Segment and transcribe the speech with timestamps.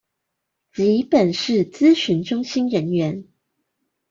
[0.73, 3.27] 及本市諮詢中心人員